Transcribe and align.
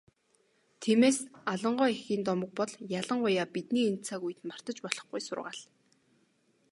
Тиймээс, 0.81 1.17
Алан 1.51 1.73
гоо 1.79 1.89
эхийн 1.95 2.21
домог 2.27 2.51
бол 2.59 2.71
ялангуяа 2.99 3.45
бидний 3.55 3.85
энэ 3.89 4.01
цаг 4.07 4.21
үед 4.27 4.39
мартаж 4.49 4.77
болохгүй 4.83 5.21
сургаал. 5.27 5.59